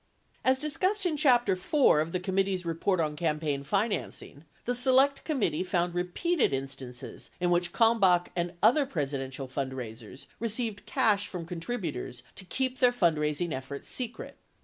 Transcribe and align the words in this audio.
65 0.47 0.51
As 0.51 0.57
discussed 0.57 1.05
in 1.05 1.15
chapter 1.15 1.55
4 1.55 1.99
of 1.99 2.11
the 2.11 2.19
committee's 2.19 2.65
report 2.65 2.99
on 2.99 3.15
campaign 3.15 3.63
financing, 3.63 4.45
the 4.65 4.73
Select 4.73 5.23
Committee 5.23 5.61
found 5.63 5.93
repeated 5.93 6.53
instances 6.53 7.29
in 7.39 7.51
which 7.51 7.71
Kalmbach 7.71 8.29
and 8.35 8.53
other 8.63 8.87
Presidential 8.87 9.47
fundraisers 9.47 10.25
received 10.39 10.87
cash 10.87 11.27
from 11.27 11.45
con 11.45 11.59
tributors 11.59 12.23
to 12.33 12.45
keep 12.45 12.79
their 12.79 12.91
fundraising 12.91 13.53
efforts 13.53 13.87
secret. 13.87 14.37